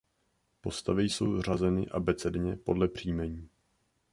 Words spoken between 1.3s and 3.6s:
řazeny abecedně podle příjmení.